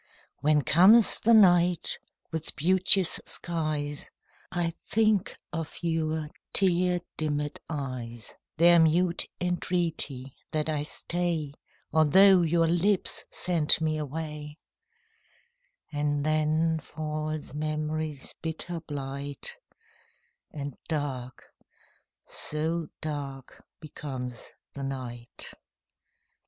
[0.39, 1.99] When comes the night
[2.31, 4.09] with beauteous skies,
[4.51, 11.53] I think of your tear dimmed eyes, Their mute entreaty that I stay,
[11.93, 14.57] Although your lips sent me away;
[15.93, 19.55] And then falls memory's bitter blight,
[20.49, 21.43] And dark
[22.27, 25.53] so dark becomes the night.